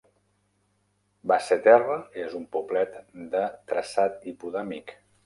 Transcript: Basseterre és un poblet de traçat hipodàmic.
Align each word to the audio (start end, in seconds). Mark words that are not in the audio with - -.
Basseterre 1.31 1.97
és 2.23 2.33
un 2.39 2.47
poblet 2.57 2.97
de 3.35 3.43
traçat 3.73 4.27
hipodàmic. 4.33 4.97